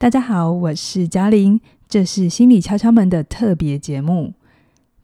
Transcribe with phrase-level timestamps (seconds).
[0.00, 4.32] 大家好，我是嘉玲，这是心理敲敲门的特别节目。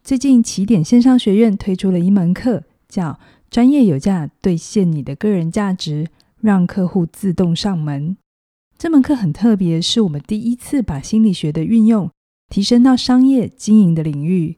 [0.02, 3.10] 最近起点线上学院推出了一门课，叫
[3.50, 6.08] 《专业有价，兑现你的个人价值，
[6.40, 8.12] 让客户自动上门》。
[8.78, 12.10] 这门课很特别，是我们第一次把心理学的运用
[12.48, 14.56] 提升到商业经营的领域，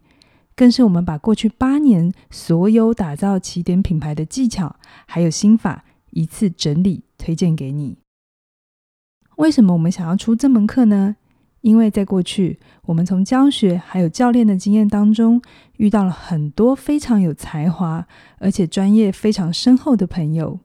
[0.55, 4.77] 更是我们把过去八年所有打造起点品牌的技巧
[5.09, 7.97] 还有心法一次整理推荐给你。
[9.39, 11.15] 为什么我们想要出这门课呢？
[11.61, 15.41] 因为在过去，我们从教学还有教练的经验当中，
[15.77, 18.05] 遇到了很多非常有才华，
[18.39, 20.59] 而且专业非常深厚的朋友。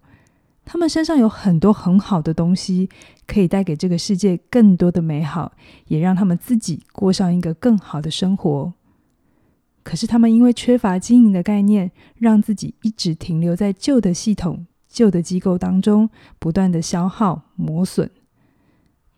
[0.65, 2.89] 他们身上有很多很好的东西，
[3.27, 5.51] 可以带给这个世界更多的美好，
[5.87, 8.73] 也让他们自己过上一个更好的生活。
[9.83, 18.09] 可是他们因为缺乏经营的概念，让自己一直停留在旧的系统、旧的机构当中，不断的消耗磨损。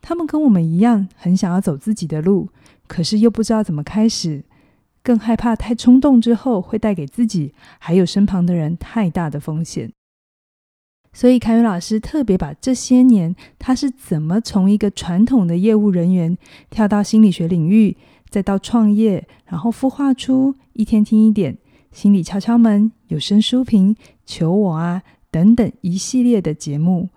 [0.08, 2.48] 他们跟我们一样，很想要走自己的路，
[2.86, 4.44] 可是又不知道怎么开始，
[5.02, 9.90] 更害怕太冲动之后会带给自己还有身旁的人太大的风险。
[11.12, 16.38] 所以凯宇老师特别把这些年他是怎么从一个传统的业务人员
[16.70, 17.96] 跳到心理学领域，
[18.30, 21.58] 再到创业，然后孵化出一天听一点、
[21.90, 27.08] 心理敲敲门、有声书评、求我啊等等一系列的节目。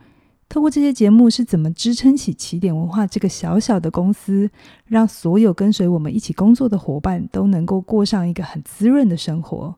[0.49, 4.49] 透过这些节目是怎么支撑起起点文化这个小小的公司，
[4.87, 9.77] 让所有跟随我们一起工作的伙伴都能够过上一个很滋润的生活。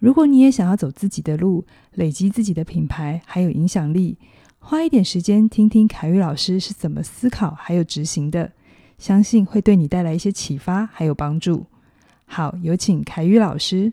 [0.00, 4.18] 如果你也想要走自己的路，累积自己的品牌还有影响力，
[4.58, 8.50] 花一点时间听听凯宇老师是怎么思考还有执行的，
[8.98, 11.66] 相信会对你带来一些启发还有帮助。
[12.24, 13.92] 好，有请凯宇老师。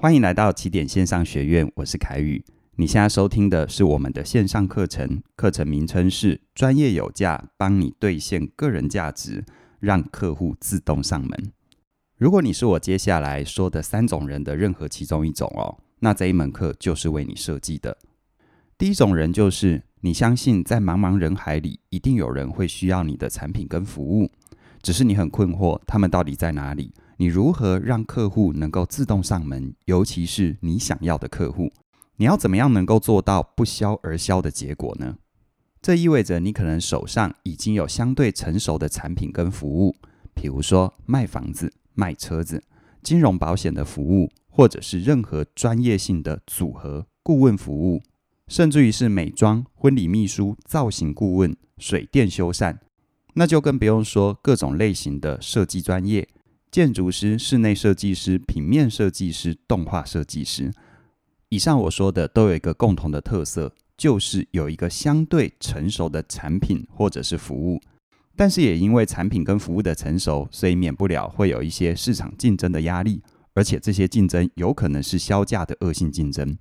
[0.00, 2.42] 欢迎来到起点线上学院，我是凯宇。
[2.76, 9.44] 你现在收听的是我们的线上课程，课程名称是“专业有价，帮你兑现个人价值，
[9.78, 11.52] 让客户自动上门”。
[12.16, 17.98] 如果你是我接下来说的三种人的任何其中一种哦，那这一门课就是为你设计的。
[18.78, 24.30] 第一种人就是你相信在茫茫人海里，一定有人会需要你的产品跟服务，
[24.80, 26.94] 只是你很困惑，他们到底在哪里？
[27.18, 29.74] 你如何让客户能够自动上门？
[29.84, 31.70] 尤其是你想要的客户。
[32.16, 35.16] 你要怎么样能够做到不销而销的结果呢？
[35.80, 39.96] 这意味着你可能手上已经有相对成熟的产品跟服务，
[40.32, 42.62] 比如说卖房子、卖车子、
[43.02, 48.00] 金融保险的服务，或者是任何专业性的组合顾问服务，
[48.46, 52.76] 甚至于是美妆、婚礼秘书、造型顾问、水电修缮，
[53.34, 56.28] 那就更不用说各种类型的设计专业，
[56.70, 60.72] 建筑师、室内设计师、平面设计师、动画设计师。
[61.52, 67.78] 以上我说的都有一个共同的特色，就是有一个相对成熟的产品或者是服务，
[68.34, 73.20] 但是也因为产品跟服务的成熟，所以免不了会有一些市场竞争的压力，
[73.52, 76.56] 而且这些竞争有可能是销价的恶性竞争。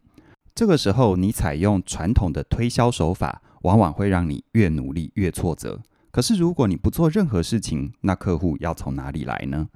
[0.53, 5.79] 这个时候，你采用传统的推销手法，往往会让你越努力越挫折。
[6.11, 9.69] 可是如果你不做任何事情，那客户要从哪里来呢？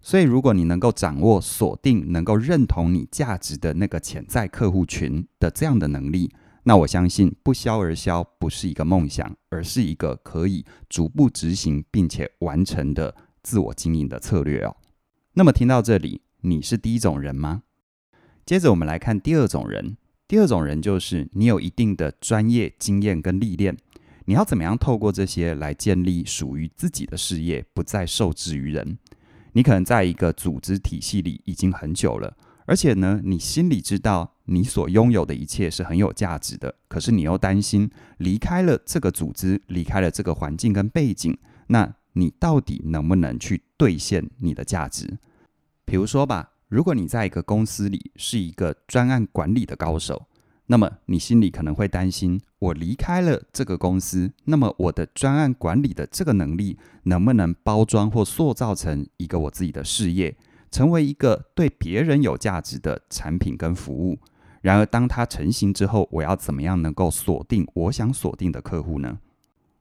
[0.00, 6.32] 所以，如果你能够掌握锁定能够认同你价值的那个潜在客户群的这样的能力，
[6.62, 14.76] 那我相信不销而销不是一个梦想，而是一个可以逐步执行并且完成的自我经营的策略哦。
[15.34, 17.62] 那么听到这里，你是第一种人吗？
[18.46, 19.96] 接着我们来看第二种人。
[20.26, 23.76] 第二种人就是你有一定的专业经验跟历练，
[24.26, 28.98] 你要怎么样透过这些来建立属于自己的事业，不再受制于人。
[29.58, 36.72] 你可能在一个组织体系里已经很久了，而且呢，你心里知道你所拥有的一切是很有价值的。
[36.86, 41.36] 可是你又担心离开了这个组织，离开了这个环境跟背景，
[41.66, 45.18] 那你到底能不能去兑现你的价值？
[45.84, 50.28] 比如说吧，如果你在一个公司里是一个专案管理的高手。
[50.66, 60.36] 那么你心里可能会担心，我离开了这个公司，那么我的专案管理的这个能力能不能包装或塑造成一个我自己的事业，
[60.70, 64.18] 成为一个对别人有价值的产品跟服务？
[64.60, 69.18] 然而，当它成型之后，我要怎么样能够锁定我想锁定的客户呢？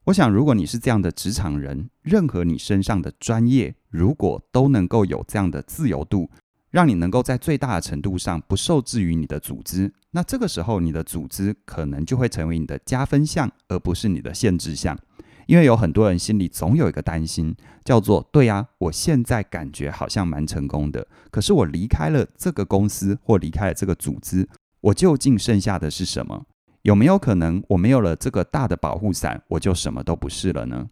[0.04, 6.30] 我想，如果你是这样的职场人，任何你身上的专业，如果都能够有这样的自由度。
[6.70, 14.98] 让你能够在最大的程度上不受制于你的组织，那这个时候你的组织可能就会成为你的加分项，而不是你的限制项。
[15.46, 17.56] 因为有很多人心里总有一个担心，
[17.86, 24.50] 叫做“对呀，我现在感觉好像蛮成功的，可是我离开了这个公司或离开了这个组织，
[24.82, 26.46] 我究竟剩下的是什么？”
[26.84, 30.88] 有没有可能我没有了这个大的保护伞，我就什么都不是了呢？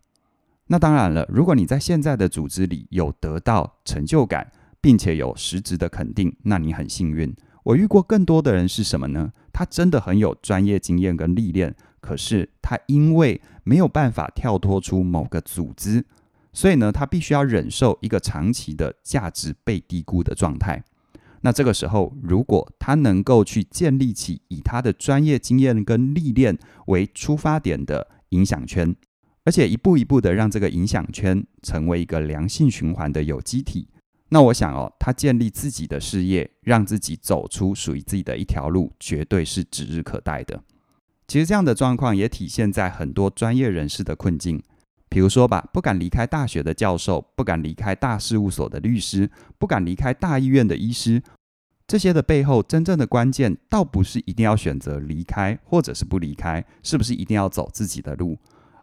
[0.68, 4.51] 那当然了，如果你在现在的组织里有得到成就感，
[4.86, 7.36] 并且有实质的肯定，那你很幸运。
[7.64, 9.34] 我遇过更多的人是什么呢？
[9.52, 16.06] 他真的很有专业经验跟历练，可是他因为没有办法跳脱出某个组织，
[16.54, 20.84] 所以呢，他必须要忍受一个长期的价值被低估的状态。
[21.42, 26.56] 那这个时候，如果他能够去建立起以他的专业经验跟历练
[26.86, 28.96] 为出发点的影响圈，
[29.46, 33.88] 而且一步一步的让这个影响圈成为一个良性循环的有机体。
[34.30, 40.63] 那我想哦，他建立自己的事业，让自己走出属于自己的一条路，绝对是指日可待的。
[41.27, 44.62] 其实这样的状况也体现在很多专业人士的困境，
[45.10, 51.21] 比如说吧，不敢离开大学的教授，不敢离开大事务所的律师，不敢离开大医院的医师，
[51.88, 58.38] 这些的背后，真正的关键倒不是一定要选择离开，或者是不离开，是不是一定要走自己的路，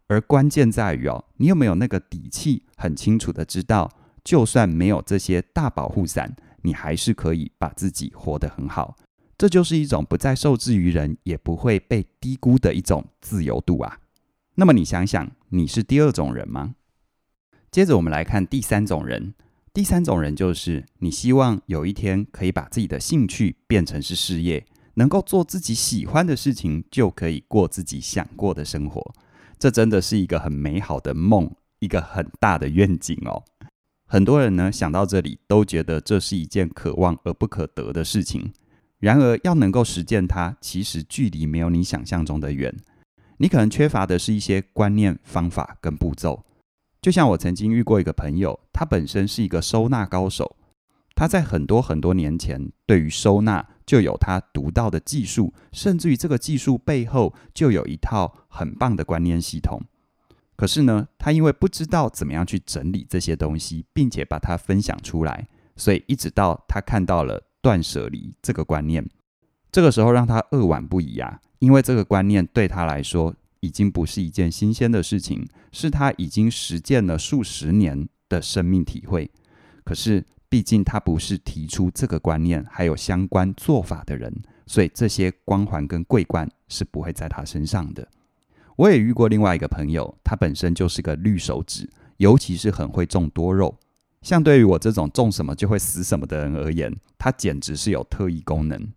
[0.06, 3.90] 而关键在于哦，你有没有那个底气，很清楚的知道。
[4.24, 8.96] 就算没有这些大保护伞，你还是可以把自己活得很好。
[9.36, 13.98] 这就是一种不再受制于人，也不会被低估的一种自由度啊。
[14.54, 16.76] 那么你想想，你是第二种人吗？
[17.70, 19.34] 接着我们来看第三种人。
[19.72, 29.14] 第三种人就是你希望有一天可以把自己的兴趣变成是事业，能够做自己喜欢的事情，就可以过自己想过的生活。
[29.58, 33.42] 这真的是一个很美好的梦，一个很大的愿景哦。
[34.12, 38.52] 很多人呢，想到这里都觉得这是一件可望而不可得的事情。
[38.98, 42.76] 然而，要能够实践它，其实距离没有你想象中的远。
[43.38, 46.44] 你可能缺乏的是一些观念、方法跟步骤。
[47.00, 50.56] 就像我曾经遇过一个朋友，他本身是一个收纳高手，
[51.14, 59.80] 他在很多很多年前对于收纳就有他独到的技术，甚至于这个技术背后就有一套很棒的观念系统。
[60.62, 69.04] 可是呢，他因为不知道怎么样去整理这些东西，并且把它分享出来，所以一直到他看到了断舍离这个观念，
[69.72, 71.40] 这个时候让他扼腕不已啊！
[71.58, 79.28] 因为这个观念对他来说已经不是一件新鲜的事情，是他已经实践了数十年的生命体会。
[79.82, 84.32] 可是毕竟他不是提出这个观念还有相关做法的人，
[84.68, 88.06] 所以这些光环跟桂冠是不会在他身上的。
[88.76, 93.78] 我也遇过另外一个朋友，他本身就是个绿手指，尤其是很会种多肉。
[94.22, 98.92] 相对于我这种种什么就会死什么的人而言，他简直是有特异功能。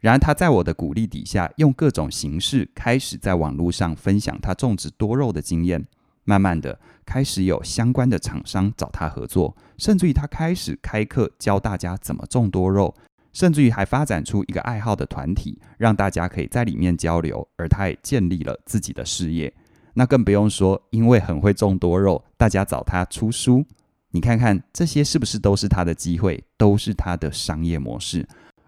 [0.00, 5.86] 然而他在我的鼓励底下，用各种形式开始在网络上分享他种植多肉的经验。
[6.24, 12.94] 慢慢的，开始有相关的厂商找他合作，甚至于他开始开课教大家怎么种多肉。
[13.34, 19.52] 甚至于还发展出一个爱好的团体，让大家可以在里面交流，而他也建立了自己的事业。
[19.92, 23.66] 那更不用说，因为很会种多肉，大家找他出书。
[24.12, 28.26] 你看看这些是不是都是他的机会，都是他的商业模式？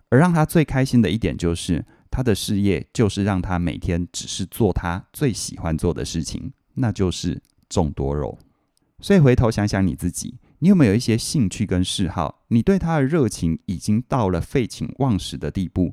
[0.09, 8.37] 而让他最开心的一点就是，他的事业就是让他每天只是做他最喜欢做的事情，那就是种多肉。
[9.01, 10.37] 所以回头想想你自己。
[10.61, 12.43] 你有没有一些兴趣跟嗜好？
[12.49, 15.93] 你对它的热情已经到了废寝忘食的地步，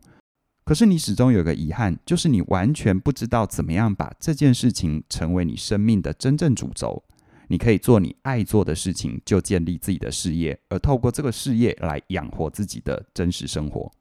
[0.64, 7.04] 可是你始终有个遗憾，就是你完全不知道怎么样把这件事情成为你生命的真正主轴。
[7.50, 13.92] 你可以做你爱做的事情，就建立自己的事业，而透过这个事业来养活自己的真实生活。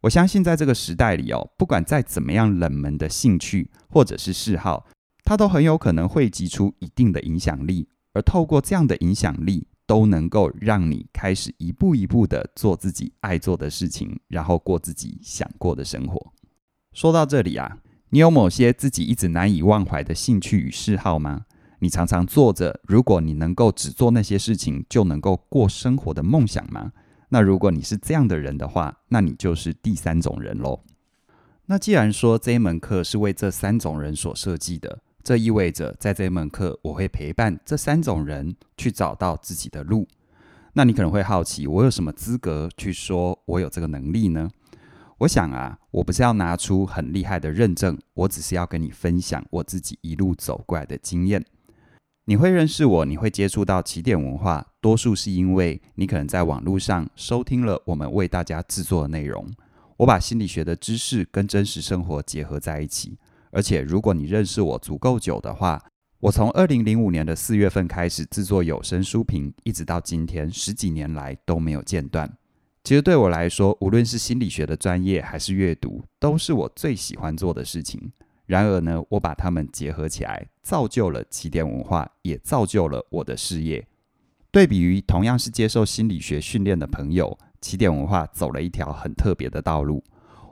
[0.00, 4.86] 我相信在这个时代里哦，不管再怎么样冷门的兴趣或者是嗜好，
[5.22, 9.66] 它都很有可能汇集出一定的影响力，而透过这样的影响力。
[9.88, 16.34] 都能够让你开始一步一步的做自己爱做的事情，然后过自己想过的生活。
[16.92, 17.78] 说到这里啊，
[18.10, 21.46] 你有某些自己一直难以忘怀的兴趣与嗜好吗？
[21.78, 26.92] 你常常做着，如果你能够只做那些事情就能够过生活的梦想吗？
[27.30, 30.84] 那如果你是这样的人的话，那你就是第三种人喽。
[31.64, 34.98] 那既然说这一门课是为这三种人所设计的。
[35.28, 40.08] 这意味着，在这门课，我会陪伴这三种人去找到自己的路。
[40.72, 44.48] 那你可能会好奇，我有什么资格去说我有这个能力呢？
[45.18, 51.44] 我想啊，我不是要拿出很厉害的认证，我只是要跟你分享我自己一路走过来的经验。
[52.24, 59.46] 你会认识我，你会接触到起点文化，多数是因为你可能在网络上收听了我们为大家制作的内容。
[59.98, 63.18] 我把心理学的知识跟真实生活结合在一起。
[63.50, 65.82] 而且，如果你认识我足够久的话，
[66.20, 72.30] 我从二零零五年的四月份开始制作有声书评，一直到今天十几年来都没有间断。
[72.84, 78.10] 其实对我来说，无论是心理学的专业还是阅读，都是我最喜欢做的事情。
[78.46, 83.86] 然而呢，我把它们结合起来，造就了起点文化，也造就了我的事业。
[84.50, 90.02] 对比于同样是接受心理学训练的朋友，起点文化走了一条很特别的道路。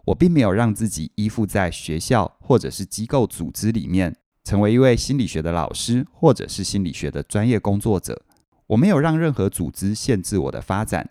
[0.06, 8.22] 我并没有让自己依附在学校或者是机构组织里面，成为一位心理学的老师或者是心理学的专业工作者。
[8.68, 11.10] 我没有让任何组织限制我的发展，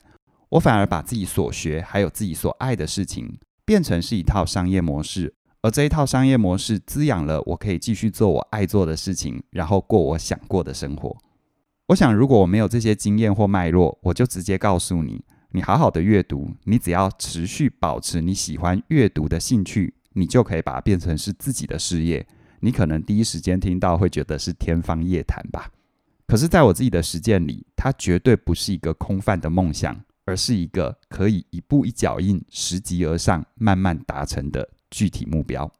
[0.49, 5.33] 我反而把自己所学还有自己所爱的事情，变成是一套商业模式。
[5.61, 11.17] 而这一套商业模式滋养了我可以继续做我爱做的事情，然后过我想过的生活。
[11.87, 15.23] 我想，如果我没有这些经验或脉络，我就直接告诉你：
[15.55, 22.27] 你好好的阅读，你只要持续保持你喜欢阅读的兴趣，你就可以把它变成是自己的事业。
[22.59, 25.71] 你可能第一时间听到会觉得是天方夜谭吧。
[26.27, 34.67] 可是，在我自己的实践里，它绝对不是一个空泛的梦想，而是一个可以一步一脚印、拾级而上、慢慢达成的。
[34.91, 35.71] 具体目标，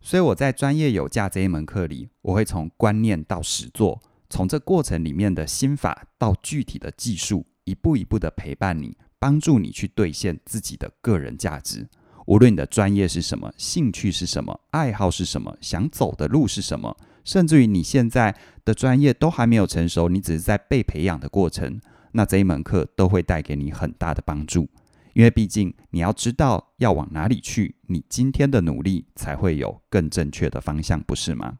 [0.00, 11.88] 所以我在专业有价这一门课里，我会从观念到实作，从这过程里面的心法到具体的技术，一步一步的陪伴你，帮助你去兑现自己的个人价值。
[12.26, 21.80] 无论你的专业是什么，兴趣是什么，爱好是什么，想走的路是什么，甚至于你现在的专业都还没有成熟，你只是在被培养的过程，
[22.12, 24.68] 那这一门课都会带给你很大的帮助。
[25.14, 31.58] 因为毕竟你要知道要往哪里去，你今天的努力才会有更正确的方向，不是吗？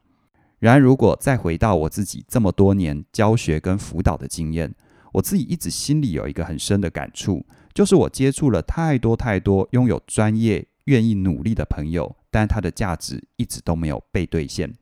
[0.58, 4.74] 然而，如果再回到我自己这么多年教学跟辅导的经验，
[5.18, 7.44] 我自己一直心里有一个很深的感触，
[7.74, 14.72] 就是我接触了太多太多拥有专业、愿意努力的朋友，但他的价值一直都没有被兑现。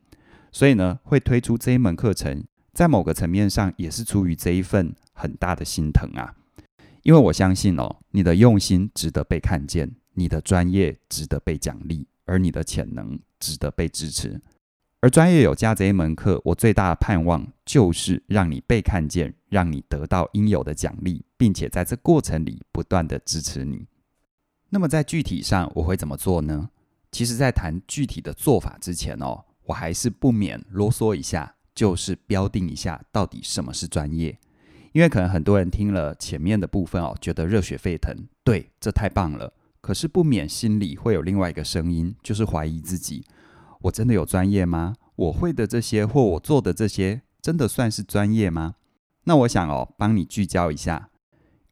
[0.52, 6.34] 所以呢，会推出这一门课程，在某个层面上也是出于这一份很大的心疼啊。
[7.02, 14.38] 因为我相信哦，你的用心值得被看见，你的专业值得被奖励，而你的潜能值得被支持。
[15.06, 23.86] 而专业有价这一门课，我最大的盼望就是让你被看见，让你得到应有的奖励，并且在这过程里不断的支持你。
[24.68, 26.70] 那么在具体上我会怎么做呢？
[27.12, 34.36] 其实，在谈具体的做法之前哦，我还是不免啰嗦一下，就是标定一下到底什么是专业。
[34.92, 39.52] 因为可能很多人听了前面的部分哦，觉得热血沸腾，对，这太棒了。
[39.80, 43.24] 可是不免心里会有另外一个声音，就是怀疑自己：
[43.86, 44.94] 我真的有专业吗？
[45.16, 48.74] 我会的这些或我做的这些，真的算是专业吗？
[49.24, 51.10] 那我想哦，帮你聚焦一下，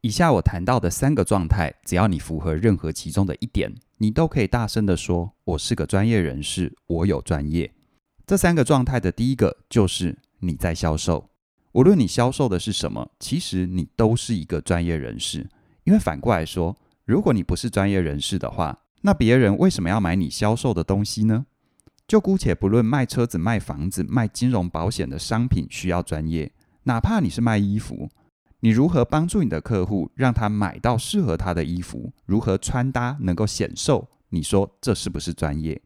[0.01, 7.71] 以下我谈到的三个状态，只要你符合任何其中的一点，你都可以大声地说：我是个专业人士，我有专业。
[8.25, 11.29] 这三个状态的第一个就是你在销售。
[11.73, 15.49] 无论你销售的是什么，其实你都是一个专业人士。
[15.83, 21.45] 因为反过来说，如果你不是专业人士的话，那别人为什么要买你销售的东西呢？
[22.07, 26.51] 就姑且不论卖车子、卖房子、卖金融保险的商品需要专业，
[26.83, 28.09] 哪怕你是卖衣服，
[28.59, 34.07] 你如何帮助你的客户让他买到适合他的衣服，如何穿搭能够显瘦？
[34.29, 35.81] 你说这是不是专业？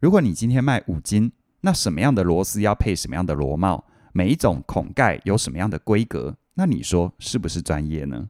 [0.00, 3.84] 如果你今天卖五金，那什么样的螺丝要配什么样的螺帽？
[4.12, 6.36] 每一种孔盖有什么样的规格？
[6.54, 8.28] 那你说是不是专业呢？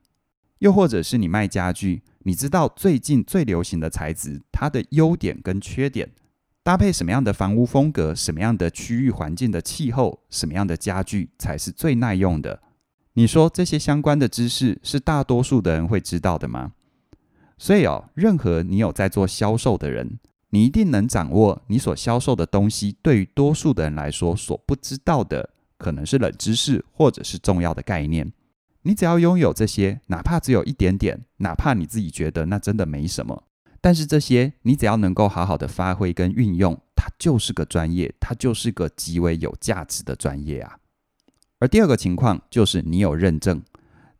[0.58, 6.08] 又或者是你卖家具，你知道最近最流行的材质，它的优点跟缺点，
[6.64, 12.60] 搭配什么样的房屋风格，什么样的区域环境的气候，什么样的家具才是最耐用的？
[13.14, 16.72] 你说这些相关的知识是大多数的人会知道的吗？
[17.58, 20.18] 所以哦，任何你有在做销售的人，
[20.50, 25.50] 你一定能掌握你所销售的东西，对于多数的人来说所不知道的。
[25.78, 28.32] 可能是冷知识，或者是重要的概念。
[28.82, 33.42] 你只要拥有这些，哪怕只有一点点，哪怕你自己觉得那真的没什么，
[33.82, 40.78] 但是这些你只要能够好好的发挥跟运用，它就是个专业，它就是个极为有价值的专业啊。
[41.58, 43.60] 而第二个情况就是你有认证，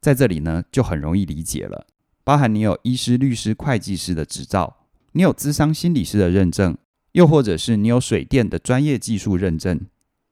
[0.00, 1.87] 在这里呢就很容易理解了，
[2.25, 4.78] 包含你有医师、律师、会计师的执照，
[5.12, 6.76] 你有咨商心理师的认证，
[7.12, 9.81] 又或者是你有水电的专业技术认证。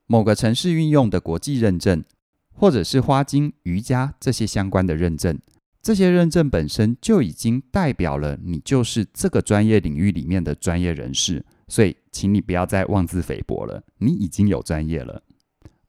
[0.06, 2.02] 某个城市运用的国际认证，
[2.52, 5.38] 或者是花精、瑜伽这些相关的认证，
[5.82, 11.44] 这些认证本身就已经代表了你就是这个专业领域里面的专业人士。
[11.68, 15.22] 所以，请你不要再妄自菲薄了，你已经有专业了。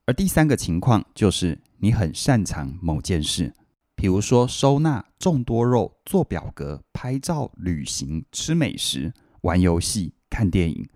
[0.06, 3.54] 而第三个情况就是你很擅长某件事，
[3.96, 10.88] 比如说收纳、种多肉、做表格、拍照、旅行、吃美食、玩游戏、看电影。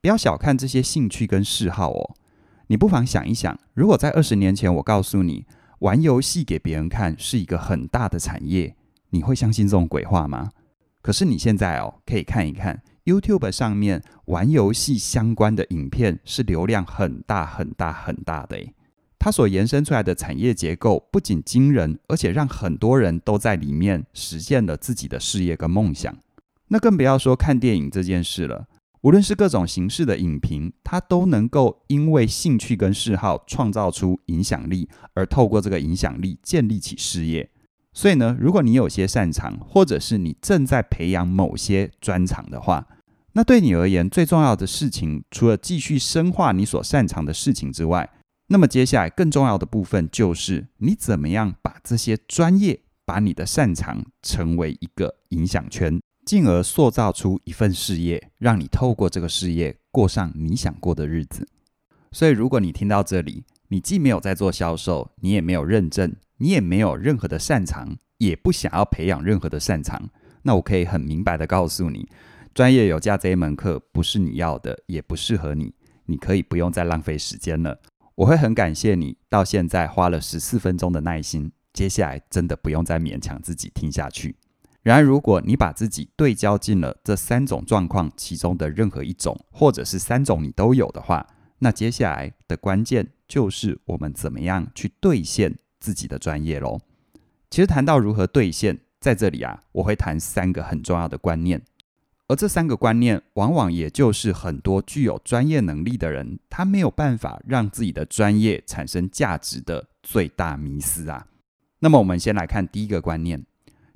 [0.00, 2.14] 不要小看这些兴趣跟嗜好哦。
[2.68, 5.44] 你不妨想一想，如果在二十年前我告诉你
[5.84, 8.74] 玩游戏给别人看是一个很大的产业，
[9.10, 10.48] 你会相信这种鬼话吗？
[11.02, 18.72] 可是你现在哦，可以看一看，YouTube 上面玩游戏相关的影片是流量很大很大很大的诶。
[19.18, 26.16] 它所延伸出来的产业结构不仅惊人，而且让很多人都在里面实现了自己的事业跟梦想。
[26.68, 28.66] 那更不要说看电影这件事了。
[29.04, 37.50] 无论是各种形式的影评，它都能够因为兴趣跟嗜好创造出影响力，而透过这个影响力建立起事业。
[37.92, 42.88] 所以呢，如果你有些擅长，或者是你正在培养某些专长的话，
[43.34, 48.08] 那对你而言最重要的事情，除了继续深化你所擅长的事情之外，
[48.46, 56.00] 那么接下来更重要的部分就是你怎么样把这些专业，把你的擅长成为一个影响圈。
[56.24, 61.46] 进而塑造出一份事业，让你透过这个事业过上你想过的日子。
[62.10, 70.08] 所以，如果你听到这里，你既没有在做销售，你也没有认证，你也没有任何的擅长，也不想要培养任何的擅长，
[70.42, 72.08] 那我可以很明白的告诉你，
[72.54, 75.74] 专业有价这一门课不是你要的，也不适合你，
[76.06, 77.80] 你可以不用再浪费时间了。
[78.14, 84.36] 我会很感谢你到现在花了十四分钟的耐心，接下来真的不用再勉强自己听下去。
[84.84, 91.26] 然而，如果你把自己对焦进了这三种状况其中的任何一种，或者是三种你都有的话，
[91.60, 96.78] 那接下来的关键就是我们怎么样去兑现自己的专业喽。
[97.48, 101.62] 其实谈到如何兑现，在这里啊，我会谈三个很重要的观念，
[102.28, 111.26] 而这三个观念往往也就是很多具有专业能力的人，他没有办法让自己的专业产生价值的最大迷思啊。
[111.78, 113.46] 那么，我们先来看第一个观念。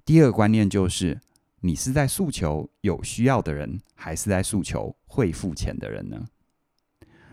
[0.08, 1.20] 第二个观念就是，
[1.60, 6.24] 你是在诉求有需要的人，还是在诉求会付钱的人呢？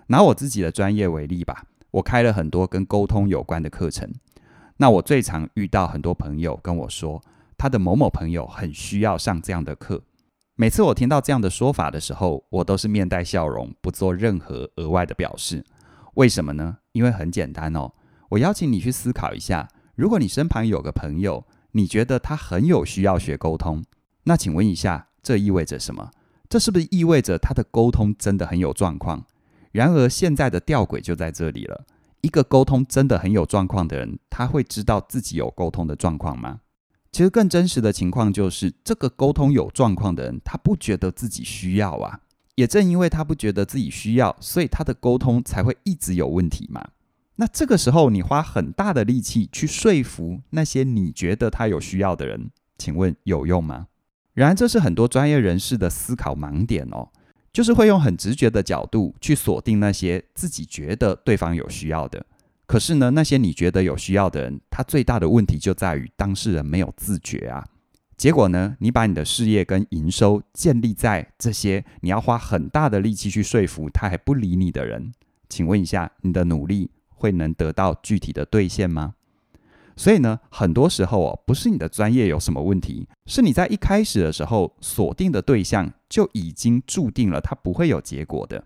[0.07, 4.13] 拿我自己的专业为例吧，我开了很多跟沟通有关的课程。
[4.75, 7.23] 那我最常遇到很多朋友跟我说，
[7.57, 10.03] 他的某某朋友很需要上这样的课。
[10.55, 15.63] 每次我听到这样的说法的时候，我都是面带笑容，不做任何额外的表示。
[16.15, 16.79] 为什么呢？
[16.91, 17.89] 因为很简单哦。
[18.27, 19.65] 我邀请你去思考一下，
[19.95, 21.47] 如果你身旁有个朋友，
[21.77, 23.83] 你觉得他很有需要学沟通，
[24.23, 26.09] 那请问一下，这意味着什么？
[26.47, 29.25] 这是不是意味着他的沟通真的很有状况？
[29.73, 31.85] 然而，现在的吊诡就在这里了。
[32.21, 36.61] 一个沟通真的很有状况的人，他会知道自己有沟通的状况吗？
[37.11, 42.21] 其实更真实的情况就是，这个沟通有状况的人，他不觉得自己需要啊。
[42.55, 46.87] 也正因为他不觉得自己需要，所以他的沟通才会一直有问题嘛。
[47.37, 53.87] 那这个时候，你花很大的力气去说服那些你觉得他有需要的人，请问有用吗？
[54.33, 57.09] 然而，这是很多专业人士的思考盲点哦，
[57.51, 62.25] 就是会用很直觉的角度去锁定那些自己觉得对方有需要的。
[62.65, 67.65] 可是呢，那些你觉得有需要的人，他最大的问题就在于当事人没有自觉啊。
[68.17, 75.11] 结果呢，你把你的事业跟营收建立在这些你要花很大的力气去说服他还不理你的人，
[75.49, 79.15] 请问一下，你的努力，会能得到具体的兑现吗？
[79.97, 88.65] 所以呢，很多时候哦，不是你的专业有什么问题，是你在一开始的时候锁定的对象就已经注定了它不会有结果的。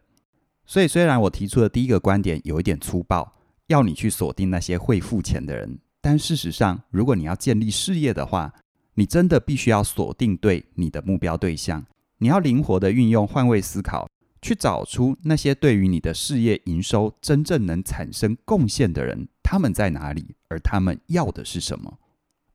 [0.65, 3.31] 所以，虽然我提出的第一个观点有一点粗暴，
[3.67, 8.53] 要你去锁定那些会付钱的人，但事实上，如果你要建立事业的话，
[8.95, 11.85] 你真的必须要锁定对你的目标对象，
[12.17, 14.07] 你要灵活的运用换位思考。
[14.41, 20.35] 去找出那些对于你的事业营收真正能产生贡献的人，他们在哪里？
[20.47, 21.99] 而他们要的是什么？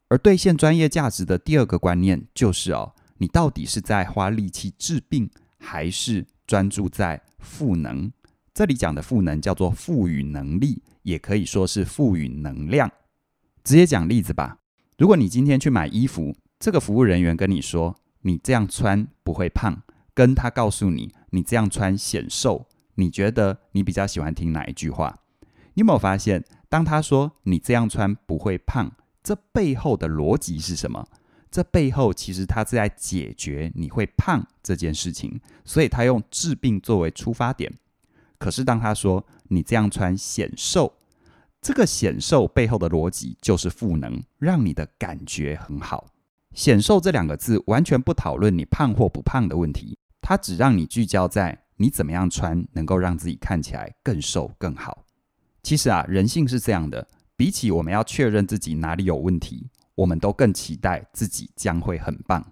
[0.08, 8.10] 而兑现专业价值的第二个观念就是哦，你到底是在花力气治病，还是专注在赋能？
[8.52, 12.90] 这里讲的赋能叫做赋予能力，也可以说是赋予能量。
[13.64, 14.58] 直接讲例子吧，
[14.96, 19.82] 如果你今天去买衣服，这个服务人员跟你说，你这样穿不会胖。
[20.14, 25.18] 跟他告诉你，你这样穿显瘦，你觉得你比较喜欢听哪一句话？
[25.74, 31.04] 你有没有发现，当他说你这样穿不会胖，这背后的逻辑是什么？
[31.50, 37.72] 这背后其实他是在解决你会胖这件事情，所以他用治病作为出发点。
[38.38, 40.92] 可是当他说你这样穿显瘦，
[41.62, 46.06] 这个显瘦背后的逻辑就是赋能，让你的感觉很好。
[46.52, 49.96] 显瘦这两个字完全不讨论你胖或不胖的问题。
[50.26, 55.04] 它只让你聚焦在你怎么样穿能够让自己看起来更瘦更好。
[55.62, 57.06] 其实啊，人性是这样的，
[57.36, 62.42] 比起我们要确认自己哪里有问题，我们都更期待自己将会很棒。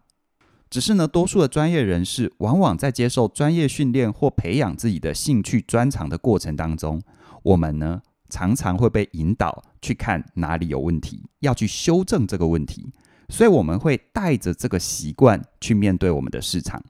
[0.69, 7.01] 只是呢，多数的专业人士往往在接受专业训练或培养自己的兴趣专长的过程当中，
[7.43, 12.93] 我们呢常常会被引导去看哪里有问题，要去修正这个问题。
[13.31, 16.85] 所以我们会带着这个习惯去面对我们的市场。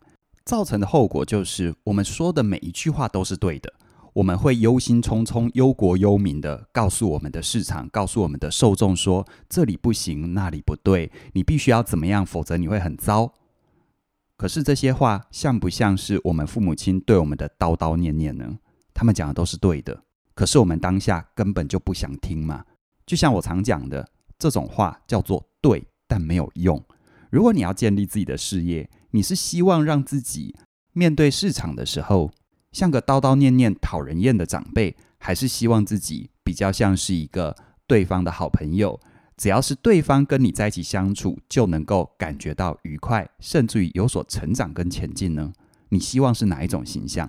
[0.44, 3.72] 造成的后果就是我们说的每一句话都是对的。
[4.14, 13.32] 我们会忧心忡忡、忧国忧民的告诉我们的市场，告诉我们的受众说：这里不行，那里不对，你必须要怎么样，否则你会很糟。
[14.36, 18.58] 可是这些话像不像是我们父母亲对我们的叨叨念念呢？
[18.92, 20.02] 他们讲的都是对的，
[20.34, 22.62] 可是我们当下根本就不想听嘛。
[23.06, 24.06] 就像我常讲的，
[24.38, 26.82] 这种话叫做对，但没有用。
[27.30, 30.54] 如果你要建立自己的事业，你是希望让自己
[30.92, 32.30] 面对市场的时候，
[32.72, 37.54] 像个叨叨念念、讨人厌的长辈，还是希望自己比较像是一个
[37.86, 38.98] 对方的好朋友？
[39.36, 45.52] 只要是对方跟你在一起相处，就能够感觉到愉快，甚至于有所成长跟前进呢？
[45.90, 47.28] 你希望是哪一种形象？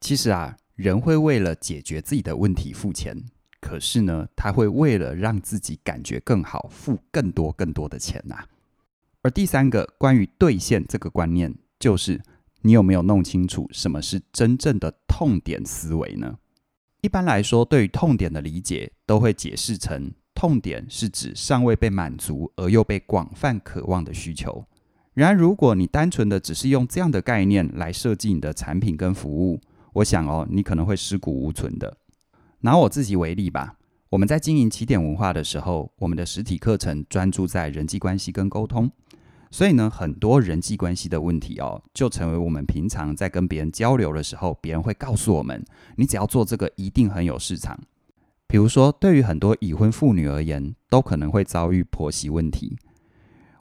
[0.00, 3.16] 其实啊，人会为了解决自己的问题付钱，
[3.60, 8.44] 可是呢，他会为了让自己感觉更好，付更多更多的钱呐、
[9.26, 12.22] 而第三个关于兑现这个观念，就是。
[12.62, 16.36] 你有没有弄清楚什么是真正的痛点思维呢？
[17.00, 24.64] 一般来说，对于痛点的理解都会解释成，痛点是指尚未被满足而又被广泛渴望的需求。
[25.14, 29.60] 然而，如果你单纯的只是用这样的概念来设计你的产品跟服务，
[29.92, 31.98] 我想哦，你可能会尸骨无存的。
[32.62, 33.76] 拿我自己为例吧，
[34.08, 38.90] 我们在经营起点文化的时候，我们的实体课程专注在人际关系跟沟通。
[39.50, 45.64] 所以呢，很多人际关系的问题哦，就成为我们平常在跟别人交流的时候，别人会告诉我们：
[45.96, 47.78] 你只要做这个，一定很有市场。
[48.48, 52.76] 比如说，对于很多已婚妇女而言，都可能会遭遇婆媳问题。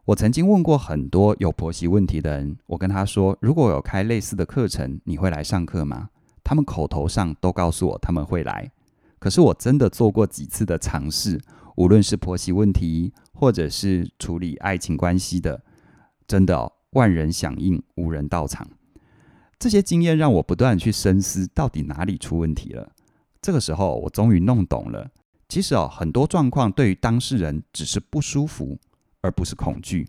[0.05, 6.09] 我曾经问过很多有婆媳问题的人，我跟他说：如果有开类似的课程，你会来上课吗？
[6.43, 8.71] 他们口头上都告诉我他们会来，
[9.17, 11.41] 可是我真的做过几次的尝试，
[11.75, 15.63] 无论是婆媳问题，或者是处理爱情关系的。
[16.27, 18.67] 真的哦，万人响应，无人到场。
[19.57, 22.91] 这些经验让我不断去深思，到底哪里出问题了。
[23.41, 25.09] 这个时候，我终于弄懂了。
[25.47, 28.77] 其实哦，很多状况对于当事人只是不舒服，
[29.21, 30.07] 而不是恐惧。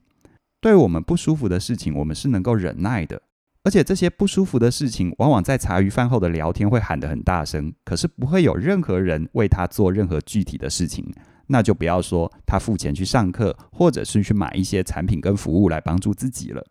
[0.61, 3.21] 对我们不舒服的事情，我们是能够忍耐的。
[3.63, 11.13] 而且这些不舒服的事情，往往在茶余饭后的聊天会喊得很大声，可是不会有任何人为他做任何具体的事情。
[11.47, 16.65] 那就不要说他付钱去上课，或者是去买一些产品跟服务来帮助自己了。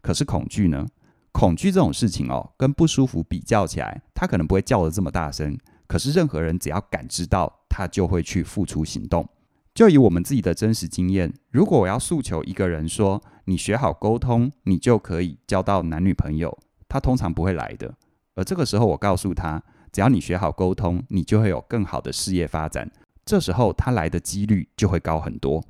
[0.00, 0.86] 可是恐惧呢？
[1.32, 5.56] 恐惧这种事情哦，跟不舒服比较起来，他可能不会叫得这么大声。
[5.86, 9.26] 可是任何人只要感知到，他就会去付出行动。
[9.74, 17.94] 就以我们自己的真实经验，如果我要诉求一个人说，你学好沟通，你就可以交到男女朋友，他通常不会来的。
[18.34, 22.90] 而这个时候，我告诉他，只要你学好沟通，你就会有更好的事业发展。
[23.24, 25.64] 这时候他来的几率就会高很多。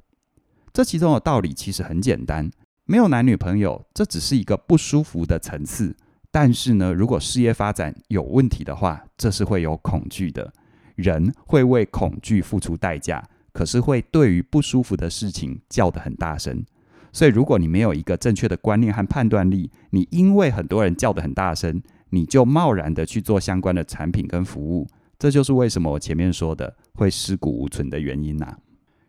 [0.72, 2.50] 这其中的道理其实很简单，
[2.86, 5.94] 没有男女朋友，这只是一个不舒服的层次。
[6.30, 10.52] 但是呢，如果事业发展有问题的话，这是会有恐惧的。
[10.94, 16.64] 人会为恐惧付出代价，可是会对于不舒服的事情叫得很大声。
[17.12, 24.88] 所以，如果你没有一个正确的观念和判断力，你因为很多人叫得很大声，你就贸然的去做相关的产品跟服务。
[25.22, 28.58] 这就是为什么我前面说的会尸骨无存的原因呐、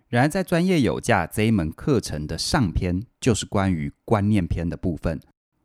[0.10, 5.20] 然而，在专业有价这一门课程的上篇，就是关于观念篇的部分，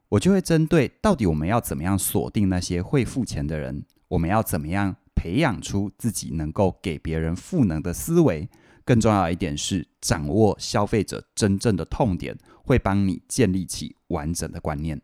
[0.08, 8.48] 我就会针对到底我们要怎么样锁定那些会付钱的人，我们要怎么样培养出自己能够给别人赋能的思维。
[8.86, 12.34] 更重要一点是，掌握消费者真正的痛点，
[12.64, 14.98] 会帮你建立起完整的观念，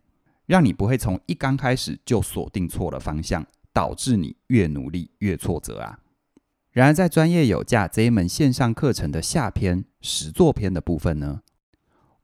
[0.47, 3.47] 让你不会从一刚开始就锁定错了方向。
[3.75, 5.99] 导致你越努力越挫折啊！
[6.71, 11.43] 然而，在专业有价这一门线上课程的下篇实作篇的部分呢，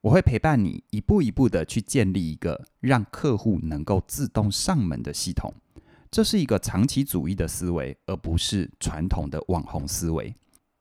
[0.01, 5.53] 我会陪伴你一步一步的去建立一个让客户能够自动上门的系统。
[6.11, 10.35] 这是一个长期主义的思维，而不是传统的网红思维。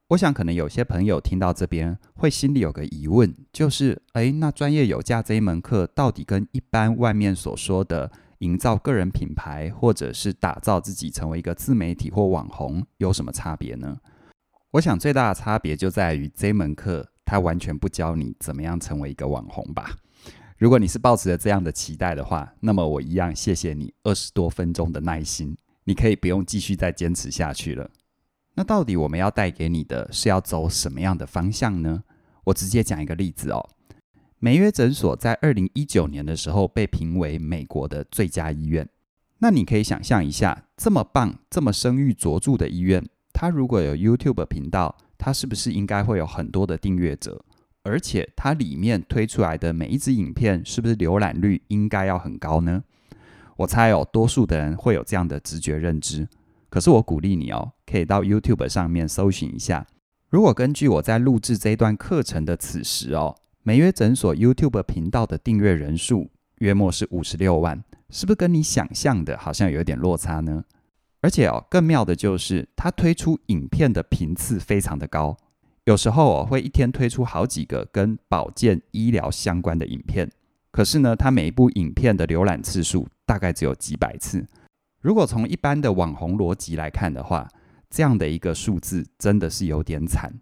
[0.08, 8.12] 我想，可能有些朋友听到这边会心里有个疑问，就是：诶，那专业有价这一门课到底跟一般外面所说的？
[8.40, 13.98] 营造个人品牌，或者是打造自己成为一个自媒体或网红，有什么差别呢？
[14.72, 19.96] 我想最大的差别就在于这门课，它完全不教你怎么样成为一个网红吧。
[20.58, 27.90] 如果你是抱持着这样的期待的话，那么我一样谢谢你二十多分钟的耐心，你可以不用继续再坚持下去了。
[28.56, 32.04] 那到底我们要带给你的是要走什么样的方向呢？
[32.44, 33.70] 我直接讲一个例子哦。
[34.42, 38.88] 梅约诊所在二零一九年的时候被评为美国的最佳医院。
[39.40, 47.44] 那你可以想象一下，这么棒、这么声誉卓著的医院，它如果有 YouTube 频道，它是不是应该会有很多的订阅者？
[47.84, 52.82] 而且它里面推出来的每一支影片，是不是浏览率应该要很高呢？
[53.58, 56.26] 我猜哦，多数的人会有这样的直觉认知。
[56.70, 59.86] 可是我鼓励你哦，可以到 YouTube 上面搜寻一下。
[60.30, 63.36] 如果根据我在录制这一段课程的此时哦，
[63.70, 70.64] 梅约诊所 YouTube 频道的订阅人数约莫是五十六万，是不是跟你想象的好像有点落差呢？
[71.22, 75.38] 而且哦，更妙的就是它推出影片的频次非常的高。
[75.86, 80.28] 有时候哦，会一天推出好几个跟保健医疗相关的影片，
[80.72, 84.44] 可是呢，它每一部影片的浏览次数大概只有几百次。
[85.00, 87.48] 如果从一般的网红逻辑来看的话，
[87.88, 90.34] 这样的一个数字真的是有点惨。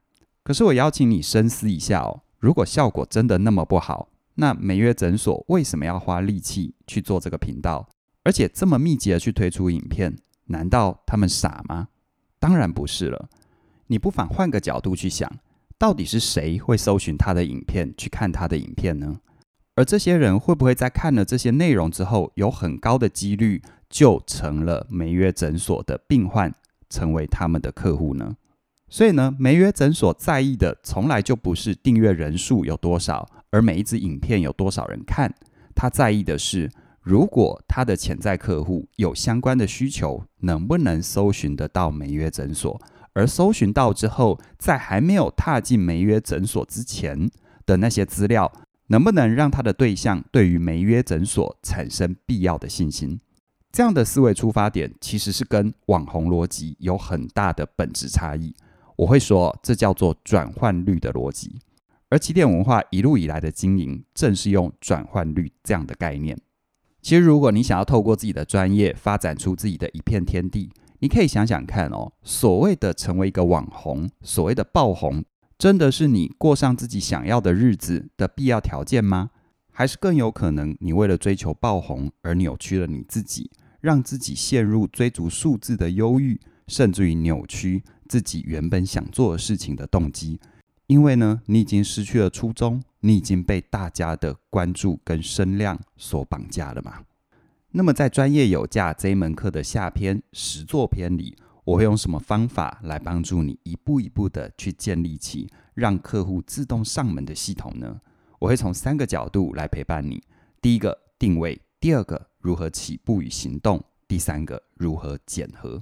[0.46, 7.88] 可是我邀请你深思一下哦，如果效果真的那么不好，那梅约诊所为什么要花力气去做这个频道，
[8.24, 10.16] 而且这么密集的去推出影片？
[10.46, 11.88] 难道他们傻吗？
[12.40, 13.30] 当然不是了。
[13.88, 15.30] 你不妨换个角度去想，
[15.78, 19.20] 到底是谁会搜寻他的影片，去看他的影片呢？
[19.76, 26.54] 而这些人会不会在看了这些内容之后，有很高的几率就成了梅约诊所的病患，
[26.90, 28.36] 成为他们的客户呢？
[28.90, 35.34] 所以呢，梅约诊所在意的从来就不是订阅人数有多少，而每一支影片有多少人看，
[35.76, 36.72] 他在意的是，
[37.02, 42.80] 如果他的潜在客户有相关的需求，能不能搜寻得到梅约诊所？
[43.14, 47.30] 而搜寻到之后，在还没有踏进梅约诊所之前
[47.66, 48.52] 的那些资料，
[48.88, 53.20] 能不能让他的对象对于梅约诊所产生必要的信心？
[53.72, 58.56] 这样的思维出发点其实是跟网红逻辑有很大的本质差异。
[58.98, 61.60] 我会说，这叫做转换率的逻辑。
[62.10, 66.38] 而起点文化一路以来的经营，正是用转换率这样的概念。
[67.02, 75.24] 其实，如果你想要透过自己的专业发展出自己的一片天地，你可以想想看哦，所谓的成为一个网红，所谓的爆红，
[75.60, 79.30] 真的是你过上自己想要的日子的必要条件吗？
[79.72, 90.40] 还是更有可能，你为了追求爆红而扭曲了你自己，让自己陷入追逐数字的忧郁，甚至于扭曲自己原本想做的事情的动机？
[90.88, 97.04] 因为呢，你已经失去了初衷，你已经被大家的关注跟声量所绑架了嘛？
[97.72, 108.00] 那么，在专业有价这一门课的下篇实作篇里，我会用什么方法来帮助你一步一步的去建立起让客户自动上门的系统呢？
[108.40, 110.24] 我会从三个角度来陪伴你：
[110.62, 113.78] 第一个，定位；第二个，如何起步与行动；
[114.08, 115.82] 第三个，如何检核。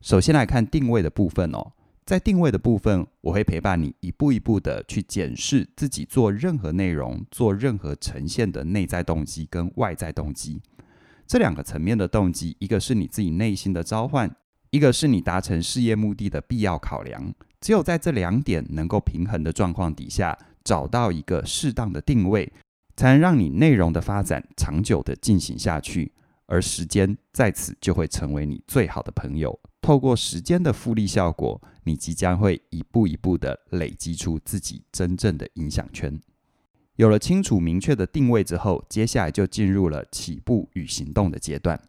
[0.00, 1.72] 首先来看定位的部分哦，
[2.06, 10.62] 在定位的部分，我会陪伴你一步一步的去检视自己做任何内容、做任何呈现的内在动机跟外在动机。
[11.26, 14.34] 这两个层面的动机，一个是你自己内心的召唤，
[14.70, 17.34] 一个是你达成事业目的的必要考量。
[17.60, 22.50] 只有在这两点能够平衡的状况底下，找到一个适当的定位，
[22.96, 26.12] 才能让你内容的发展长久的进行下去。
[26.46, 29.60] 而时间在此就会成为你最好的朋友。
[29.80, 36.20] 透过时间的复利效果，你即将会一步一步的累积出自己真正的影响圈。
[36.96, 41.80] 有了清楚明确的定位之后，接下来就进入了起步与行动的阶段。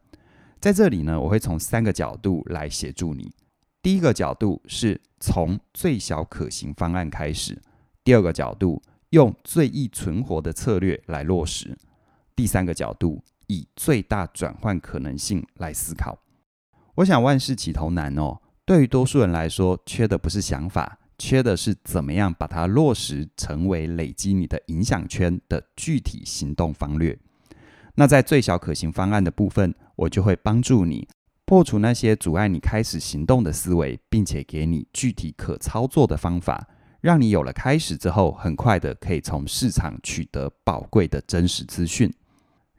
[0.59, 3.33] 在这里呢，我会从三个角度来协助你。
[3.81, 7.55] 第一个角度是从最小可行方案开始；
[8.03, 11.75] 第二个角度用最易存活的策略来落实；
[12.35, 16.17] 第三个角度以最大转换可能性来思考。
[16.95, 20.97] 我想万事起头难哦，对于多数人来说，缺的不是想法。
[21.17, 27.15] 缺的是怎么样把它落实成为累积你的影响圈的具体行动方略。
[27.93, 31.07] 那在最小可行方案的部分，我就会帮助你
[31.45, 36.67] 破除那些阻碍你开始行动的思维，并且给你具体可操作的方法，
[37.01, 42.11] 让你有了开始之后，很快的可以从市场取得宝贵的真实资讯。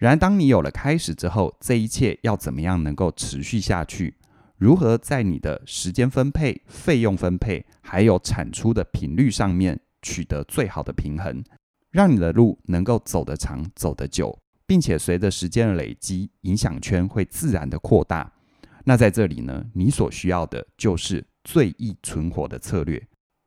[0.03, 4.17] 然而，当你有了开始之后，这一切要怎么样能够持续下去？
[4.57, 11.45] 如何在你的时间分配、费用分配，还有产出的频率上面取得最好的平衡，
[11.93, 14.37] 让你的路能够走得长、走得久，
[14.67, 18.33] 并且随着时间的累积，影响圈会自然的扩大。
[18.83, 23.01] 那在这里呢，你所需要的就是最易存活的策略。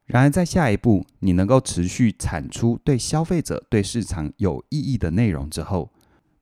[0.05, 5.91] 然而，在下一步，你能够持续产出对消费者、对市场有意义的内容之后，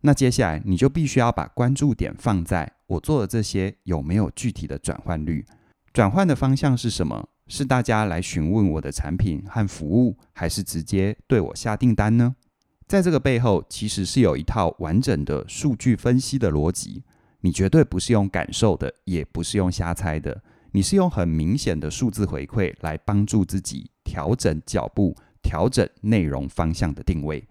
[0.06, 5.46] 那接下来你就必须要把关注点放在我做的这些有没有具体的转换率？
[5.94, 7.30] 转换的方向是什么？
[7.48, 12.36] 是大家来询问我的产品和服务，还是直接对我下订单呢？
[12.86, 17.04] 在这个背后，其实是有一套完整的数据分析的逻辑。
[17.40, 27.46] 你绝对不是用感受的，也不是用瞎猜的，你是用很明显的数字回馈来帮助自己调整脚步、调整内容方向的定位。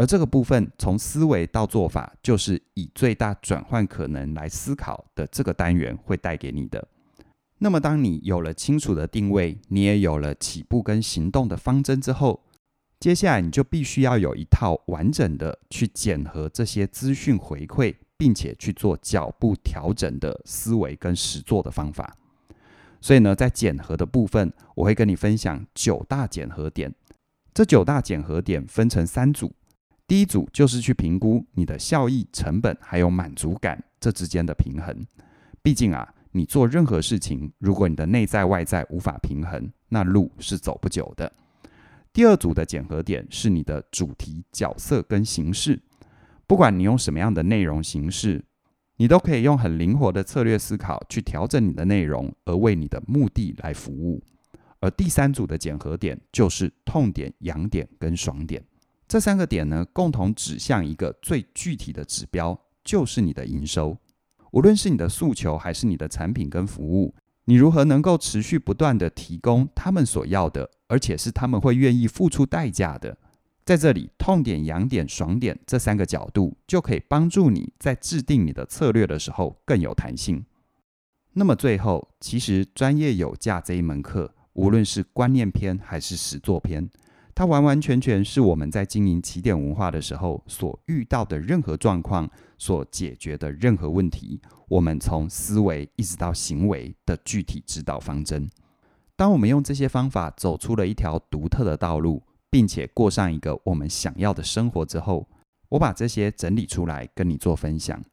[0.00, 6.88] 而这个部分从思维到做法，就是以最大转换可能来思考的这个单元会带给你的。
[7.58, 12.42] 那么，当你有了清楚的定位，你也有了起步跟行动的方针之后，
[12.98, 22.16] 接下来你就必须要有一套完整的去检核这些资讯回馈，并且去做脚步调整的思维跟实作的方法。
[23.02, 26.90] 所以呢，在检核的部分，我会跟你分享九大检核点。
[27.52, 29.52] 这九大检核点分成三组，
[30.10, 35.06] 第一组就是去评估你的效益、成本还有满足感这之间的平衡。
[35.62, 36.12] 毕竟啊。
[36.32, 41.32] 你做任何事情，如果你的内在外在无法平衡，那路是走不久的。
[42.12, 45.80] 第二组的检核点是你的主题、角色跟形式。
[46.46, 48.44] 不管你用什么样的内容形式，
[48.96, 54.22] 你都可以用很灵活的策略思考去调整你的内容，而为你的目的来服务。
[54.78, 58.62] 而第三组的检核点就是痛点、痒点跟爽点。
[59.10, 63.98] 这三个点呢，共同指向一个最具体的指标，就是你的营收。
[64.52, 67.12] 无论是你的诉求还是你的产品跟服务，
[67.46, 73.18] 你如何能够持续不断地提供他们所要的，而且是他们会愿意付出代价的？
[73.64, 80.44] 在这里，痛点、痒点、爽点这三个角度就可以帮助你在制定你的策略的时候更有弹性。
[81.32, 86.88] 那么最后，其实专业有价这一门课，无论是观念篇还是实作篇，
[87.40, 92.28] 它完完全全是我们在经营起点文化的时候所遇到的任何状况。
[92.58, 98.46] 所解决的任何问题，我们从思维一直到行为的具体指导方针。
[99.16, 105.26] 当我们用这些方法走出了一条独特的道路，并且过上一个我们想要的生活之后，
[105.70, 108.04] 我把这些整理出来跟你做分享。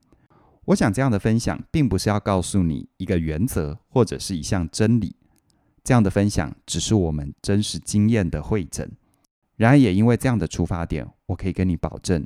[0.64, 5.14] 我想这样的分享并不是要告诉你一个原则或者是一项真理，
[5.84, 8.90] 这样的分享只是我们真实经验的汇整。
[9.58, 12.26] 然而，也因为这样的出发点，我可以跟你保证，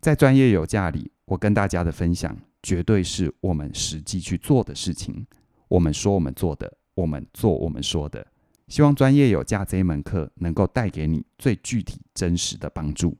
[0.00, 1.10] 在专业有价里。
[1.26, 5.24] 我跟大家的分享，绝对是我们实际去做的事情。
[5.68, 8.26] 我们说我们做的，我们做我们说的。
[8.68, 13.16] 希望专业有价这一门课能够带给你最具体、真实的帮助。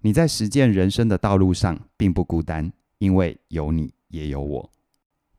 [0.00, 4.70] 你在实践人生的道路上并不孤单，因为有你也有我。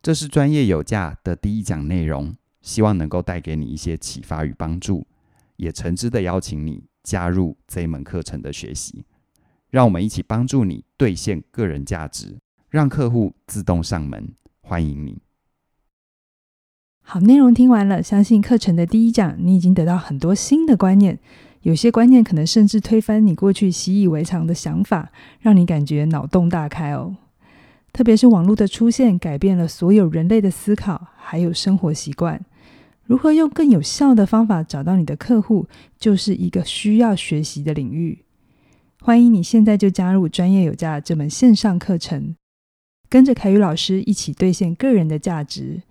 [0.02, 5.08] 这是专业有价的第一讲内容，希望能够带给你一些启发与帮助，
[5.56, 9.06] 也诚挚的邀请你加入这一门课程的学习。
[9.70, 12.38] 让我们一起帮助你兑现个人价值，
[12.70, 14.34] 让客户自动上门。
[14.62, 15.18] 欢迎你。
[17.02, 21.20] 好，内容听完了，相信课程的第一讲你已经得到很多新的观念，
[21.64, 27.18] 有些观念可能甚至推翻你过去习以为常的想法，让你感觉脑洞大开哦。
[27.92, 32.44] 特别是网络的出现，改变了所有人类的思考，还有生活习惯。
[33.06, 38.20] 如何用更有效的方法找到你的客户，就是一个需要学习的领域。
[39.02, 42.36] 欢迎你现在就加入专业有价这门线上课程，
[43.10, 45.82] 跟着凯宇老师一起兑现个人的价值。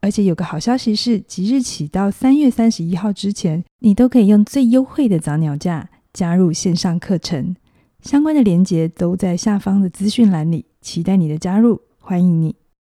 [0.00, 7.54] 而且有个好消息是，即日起到三月三十一号之前，你都可以用最优惠的早鸟价加入线上课程。
[8.00, 12.61] 相关的链接都在下方的资讯栏里，期待你的加入，欢迎你。